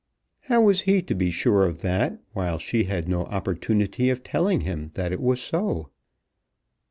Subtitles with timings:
[0.45, 4.61] How was he to be sure of that while she had no opportunity of telling
[4.61, 5.91] him that it was so?